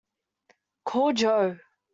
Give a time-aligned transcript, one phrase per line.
[0.83, 1.59] Call Joe.